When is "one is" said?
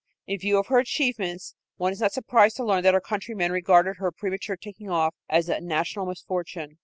1.77-2.01